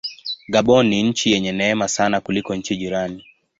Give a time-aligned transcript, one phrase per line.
[0.47, 3.25] Gabon ni nchi yenye neema sana kuliko nchi jirani.